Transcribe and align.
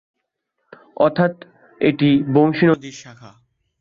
অর্থাৎ 0.97 1.33
এটি 1.81 2.09
বংশী 2.33 2.65
নদীর 2.67 2.95
শাখা। 3.01 3.31